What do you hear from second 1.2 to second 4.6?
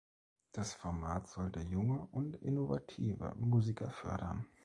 sollte junge und innovative Musiker fördern.